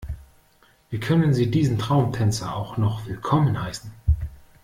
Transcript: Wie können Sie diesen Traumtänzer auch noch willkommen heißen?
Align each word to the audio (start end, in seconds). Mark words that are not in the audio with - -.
Wie 0.89 0.99
können 0.99 1.31
Sie 1.35 1.51
diesen 1.51 1.77
Traumtänzer 1.77 2.55
auch 2.55 2.75
noch 2.75 3.05
willkommen 3.05 3.61
heißen? 3.61 3.91